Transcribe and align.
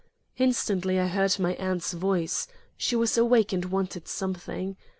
Instantly, 0.37 0.99
I 0.99 1.05
heard 1.05 1.37
my 1.37 1.53
aunt's 1.57 1.93
voice. 1.93 2.47
She 2.75 2.95
was 2.95 3.19
awake 3.19 3.53
and 3.53 3.65
wanted 3.65 4.07
something. 4.07 4.75